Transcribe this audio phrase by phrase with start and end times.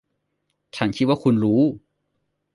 [0.75, 1.61] ฉันคิดว่าคุณรู้